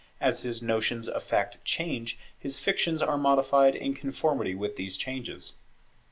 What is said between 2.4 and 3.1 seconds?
fictions